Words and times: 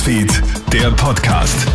Newsfeed, 0.00 0.42
der 0.72 0.90
Podcast. 0.92 1.66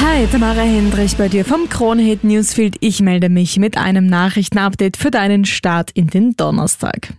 Hi, 0.00 0.26
Tamara 0.26 0.62
Hendrich 0.62 1.16
bei 1.16 1.28
dir 1.28 1.44
vom 1.44 1.68
Kronehit 1.68 2.24
Newsfeed. 2.24 2.74
Ich 2.80 3.00
melde 3.00 3.28
mich 3.28 3.60
mit 3.60 3.76
einem 3.76 4.06
Nachrichtenupdate 4.06 4.96
für 4.96 5.12
deinen 5.12 5.44
Start 5.44 5.92
in 5.92 6.08
den 6.08 6.34
Donnerstag. 6.34 7.12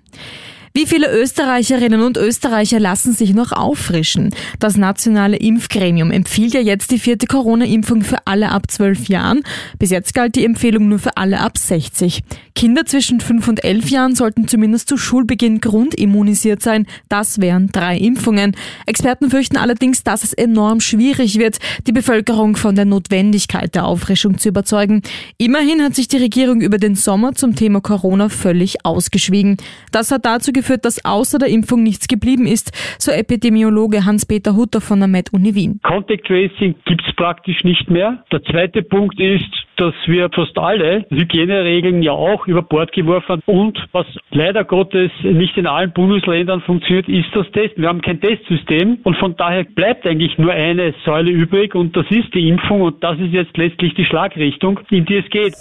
Wie 0.73 0.85
viele 0.85 1.09
Österreicherinnen 1.09 2.01
und 2.01 2.17
Österreicher 2.17 2.81
lassen 2.81 3.13
sich 3.13 3.33
noch 3.33 3.53
auffrischen? 3.53 4.35
Das 4.59 4.75
nationale 4.75 5.37
Impfgremium 5.37 6.11
empfiehlt 6.11 6.53
ja 6.53 6.61
jetzt 6.61 6.91
die 6.91 6.99
vierte 6.99 7.27
Corona-Impfung 7.27 8.03
für 8.03 8.25
alle 8.25 8.51
ab 8.51 8.69
12 8.69 9.07
Jahren. 9.07 9.43
Bis 9.79 9.89
jetzt 9.89 10.13
galt 10.13 10.35
die 10.35 10.43
Empfehlung 10.43 10.89
nur 10.89 10.99
für 10.99 11.15
alle 11.15 11.39
ab 11.39 11.57
60. 11.57 12.23
Kinder 12.61 12.85
zwischen 12.85 13.19
5 13.21 13.47
und 13.47 13.63
11 13.63 13.89
Jahren 13.89 14.13
sollten 14.13 14.47
zumindest 14.47 14.87
zu 14.87 14.95
Schulbeginn 14.95 15.61
grundimmunisiert 15.61 16.61
sein. 16.61 16.85
Das 17.09 17.41
wären 17.41 17.69
drei 17.71 17.97
Impfungen. 17.97 18.55
Experten 18.85 19.31
fürchten 19.31 19.57
allerdings, 19.57 20.03
dass 20.03 20.23
es 20.23 20.31
enorm 20.31 20.79
schwierig 20.79 21.39
wird, 21.39 21.57
die 21.87 21.91
Bevölkerung 21.91 22.55
von 22.55 22.75
der 22.75 22.85
Notwendigkeit 22.85 23.73
der 23.73 23.87
Auffrischung 23.87 24.37
zu 24.37 24.49
überzeugen. 24.49 25.01
Immerhin 25.39 25.81
hat 25.81 25.95
sich 25.95 26.07
die 26.07 26.17
Regierung 26.17 26.61
über 26.61 26.77
den 26.77 26.93
Sommer 26.93 27.31
zum 27.33 27.55
Thema 27.55 27.81
Corona 27.81 28.29
völlig 28.29 28.85
ausgeschwiegen. 28.85 29.57
Das 29.91 30.11
hat 30.11 30.25
dazu 30.25 30.51
geführt, 30.51 30.85
dass 30.85 31.03
außer 31.03 31.39
der 31.39 31.49
Impfung 31.49 31.81
nichts 31.81 32.07
geblieben 32.07 32.45
ist, 32.45 32.73
so 32.99 33.11
Epidemiologe 33.11 34.05
Hans-Peter 34.05 34.55
Hutter 34.55 34.81
von 34.81 34.99
der 34.99 35.07
Med-Uni 35.07 35.55
Wien. 35.55 35.79
Contact 35.81 36.27
Tracing 36.27 36.75
gibt 36.85 37.01
es 37.07 37.15
praktisch 37.15 37.63
nicht 37.63 37.89
mehr. 37.89 38.23
Der 38.31 38.43
zweite 38.43 38.83
Punkt 38.83 39.19
ist, 39.19 39.49
dass 39.81 39.95
wir 40.05 40.29
fast 40.29 40.55
alle 40.59 41.05
Hygieneregeln 41.09 42.03
ja 42.03 42.11
auch 42.11 42.45
über 42.45 42.61
Bord 42.61 42.91
geworfen 42.91 43.29
haben. 43.29 43.41
Und 43.47 43.79
was 43.93 44.05
leider 44.29 44.63
Gottes 44.63 45.11
nicht 45.23 45.57
in 45.57 45.65
allen 45.65 45.91
Bundesländern 45.91 46.61
funktioniert, 46.61 47.09
ist 47.09 47.29
das 47.33 47.47
Testen. 47.51 47.81
Wir 47.81 47.89
haben 47.89 48.03
kein 48.03 48.21
Testsystem 48.21 48.99
und 49.03 49.17
von 49.17 49.35
daher 49.35 49.63
bleibt 49.63 50.05
eigentlich 50.05 50.37
nur 50.37 50.51
eine 50.51 50.93
Säule 51.03 51.31
übrig 51.31 51.73
und 51.73 51.97
das 51.97 52.05
ist 52.11 52.31
die 52.35 52.47
Impfung 52.47 52.81
und 52.81 53.03
das 53.03 53.17
ist 53.17 53.33
jetzt 53.33 53.57
letztlich 53.57 53.95
die 53.95 54.05
Schlagrichtung, 54.05 54.79
in 54.91 55.05
die 55.05 55.15
es 55.15 55.29
geht. 55.31 55.55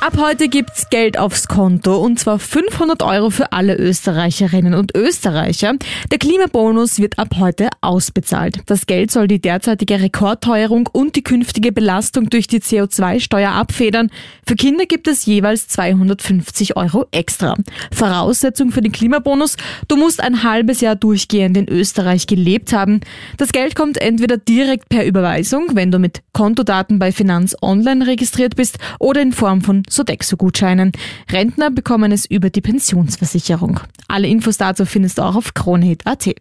Ab 0.00 0.14
heute 0.18 0.48
gibt's 0.48 0.88
Geld 0.88 1.18
aufs 1.18 1.46
Konto 1.46 1.94
und 1.98 2.18
zwar 2.18 2.38
500 2.38 3.02
Euro 3.02 3.28
für 3.28 3.52
alle 3.52 3.76
Österreicherinnen 3.76 4.74
und 4.74 4.96
Österreicher. 4.96 5.74
Der 6.10 6.18
Klimabonus 6.18 6.98
wird 6.98 7.18
ab 7.18 7.36
heute 7.38 7.68
ausbezahlt. 7.82 8.62
Das 8.66 8.86
Geld 8.86 9.10
soll 9.10 9.28
die 9.28 9.40
derzeitige 9.40 10.00
Rekordteuerung 10.00 10.88
und 10.90 11.16
die 11.16 11.22
künftige 11.22 11.70
Belastung 11.70 12.30
durch 12.30 12.46
die 12.46 12.60
CO2-Steuer 12.60 13.59
abfedern. 13.60 14.10
Für 14.46 14.56
Kinder 14.56 14.86
gibt 14.86 15.06
es 15.06 15.26
jeweils 15.26 15.68
250 15.68 16.76
Euro 16.76 17.06
extra. 17.12 17.56
Voraussetzung 17.92 18.72
für 18.72 18.80
den 18.80 18.90
Klimabonus, 18.90 19.56
du 19.86 19.96
musst 19.96 20.20
ein 20.20 20.42
halbes 20.42 20.80
Jahr 20.80 20.96
durchgehend 20.96 21.56
in 21.56 21.68
Österreich 21.68 22.26
gelebt 22.26 22.72
haben. 22.72 23.00
Das 23.36 23.52
Geld 23.52 23.76
kommt 23.76 23.98
entweder 23.98 24.38
direkt 24.38 24.88
per 24.88 25.06
Überweisung, 25.06 25.68
wenn 25.74 25.92
du 25.92 25.98
mit 25.98 26.22
Kontodaten 26.32 26.98
bei 26.98 27.12
Finanz 27.12 27.54
Online 27.62 28.06
registriert 28.06 28.56
bist, 28.56 28.78
oder 28.98 29.20
in 29.20 29.32
Form 29.32 29.60
von 29.60 29.82
Sodexo-Gutscheinen. 29.88 30.92
Rentner 31.30 31.70
bekommen 31.70 32.12
es 32.12 32.26
über 32.26 32.50
die 32.50 32.60
Pensionsversicherung. 32.60 33.80
Alle 34.08 34.28
Infos 34.28 34.56
dazu 34.56 34.86
findest 34.86 35.18
du 35.18 35.22
auch 35.22 35.36
auf 35.36 35.54
kronehit.at. 35.54 36.34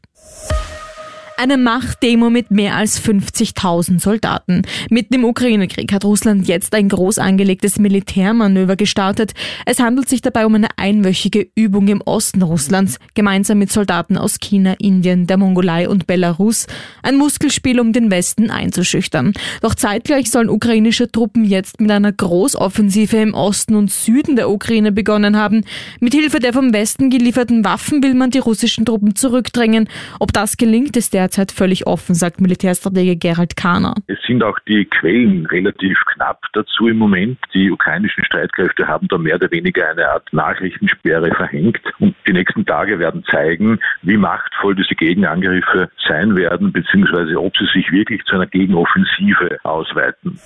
Eine 1.41 1.55
Machtdemo 1.55 2.29
mit 2.29 2.51
mehr 2.51 2.75
als 2.75 3.01
50.000 3.01 4.01
Soldaten. 4.01 4.63
Mitten 4.89 5.13
im 5.13 5.23
Ukraine-Krieg 5.23 5.93
hat 5.93 6.03
Russland 6.03 6.49
jetzt 6.49 6.75
ein 6.75 6.89
groß 6.89 7.17
angelegtes 7.17 7.79
Militärmanöver 7.79 8.75
gestartet. 8.75 9.31
Es 9.65 9.79
handelt 9.79 10.09
sich 10.09 10.19
dabei 10.21 10.45
um 10.45 10.55
eine 10.55 10.67
einwöchige 10.75 11.47
Übung 11.55 11.87
im 11.87 12.01
Osten 12.01 12.41
Russlands, 12.41 12.99
gemeinsam 13.13 13.57
mit 13.57 13.71
Soldaten 13.71 14.17
aus 14.17 14.41
China, 14.41 14.75
Indien, 14.79 15.27
der 15.27 15.37
Mongolei 15.37 15.87
und 15.87 16.07
Belarus. 16.07 16.67
Ein 17.03 17.15
Muskelspiel, 17.15 17.79
um 17.79 17.93
den 17.93 18.11
Westen 18.11 18.51
einzuschüchtern. 18.51 19.31
Doch 19.61 19.75
zeitgleich 19.75 20.31
sollen 20.31 20.49
ukrainische 20.49 21.09
Truppen 21.09 21.45
jetzt 21.45 21.79
mit 21.79 21.89
einer 21.89 22.11
Großoffensive 22.11 23.15
im 23.15 23.33
Osten 23.33 23.75
und 23.75 23.91
Süden 23.91 24.35
der 24.35 24.49
Ukraine 24.49 24.91
begonnen 24.91 25.37
haben. 25.37 25.63
Mithilfe 26.01 26.39
der 26.39 26.51
vom 26.51 26.73
Westen 26.73 27.09
gelieferten 27.09 27.63
Waffen 27.63 28.03
will 28.03 28.13
man 28.13 28.29
die 28.29 28.39
russischen 28.39 28.83
Truppen 28.83 29.15
zurückdrängen. 29.15 29.87
Ob 30.19 30.33
das 30.33 30.57
gelingt, 30.57 30.97
ist 30.97 31.13
der 31.13 31.28
derzeit 31.29 31.51
völlig 31.51 31.85
offen, 31.85 32.15
sagt 32.15 32.41
Militärstratege 32.41 33.15
Gerald 33.15 33.55
Kahner. 33.55 33.93
Es 34.07 34.17
sind 34.25 34.43
auch 34.43 34.57
die 34.67 34.85
Quellen 34.85 35.45
relativ 35.45 35.97
knapp 36.13 36.41
dazu 36.53 36.87
im 36.87 36.97
Moment. 36.97 37.37
Die 37.53 37.69
ukrainischen 37.69 38.25
Streitkräfte 38.25 38.87
haben 38.87 39.07
da 39.07 39.17
mehr 39.17 39.35
oder 39.35 39.51
weniger 39.51 39.87
eine 39.89 40.09
Art 40.09 40.27
Nachrichtensperre 40.33 41.29
verhängt. 41.35 41.79
Und 41.99 42.15
die 42.27 42.33
nächsten 42.33 42.65
Tage 42.65 42.97
werden 42.97 43.23
zeigen, 43.29 43.79
wie 44.01 44.17
machtvoll 44.17 44.75
diese 44.75 44.95
Gegenangriffe 44.95 45.89
sein 46.07 46.35
werden, 46.35 46.71
beziehungsweise 46.71 47.39
ob 47.39 47.55
sie 47.57 47.67
sich 47.73 47.91
wirklich 47.91 48.23
zu 48.25 48.35
einer 48.35 48.47
Gegenoffensive 48.47 49.59
ausweiten. 49.63 50.39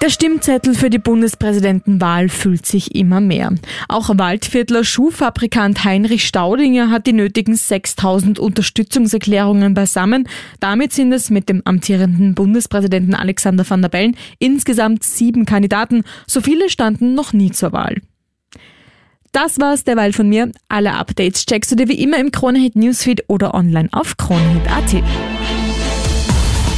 Der 0.00 0.10
Stimmzettel 0.10 0.74
für 0.74 0.90
die 0.90 0.98
Bundespräsidentenwahl 0.98 2.28
füllt 2.28 2.66
sich 2.66 2.94
immer 2.94 3.20
mehr. 3.20 3.52
Auch 3.88 4.10
Waldviertler 4.16 4.84
Schuhfabrikant 4.84 5.84
Heinrich 5.84 6.24
Staudinger 6.24 6.90
hat 6.90 7.08
die 7.08 7.12
nötigen 7.12 7.56
6000 7.56 8.38
Unterstützungserklärungen 8.38 9.74
beisammen. 9.74 10.28
Damit 10.60 10.92
sind 10.92 11.12
es 11.12 11.30
mit 11.30 11.48
dem 11.48 11.62
amtierenden 11.64 12.36
Bundespräsidenten 12.36 13.14
Alexander 13.14 13.68
van 13.68 13.82
der 13.82 13.88
Bellen 13.88 14.16
insgesamt 14.38 15.02
sieben 15.02 15.46
Kandidaten. 15.46 16.04
So 16.28 16.40
viele 16.40 16.70
standen 16.70 17.14
noch 17.14 17.32
nie 17.32 17.50
zur 17.50 17.72
Wahl. 17.72 17.96
Das 19.32 19.58
war's 19.58 19.82
derweil 19.82 20.12
von 20.12 20.28
mir. 20.28 20.52
Alle 20.68 20.94
Updates 20.94 21.44
checkst 21.44 21.72
du 21.72 21.76
dir 21.76 21.88
wie 21.88 22.00
immer 22.00 22.18
im 22.18 22.30
Kronehit 22.30 22.76
Newsfeed 22.76 23.24
oder 23.26 23.52
online 23.52 23.88
auf 23.90 24.16
kronehit.at. 24.16 25.02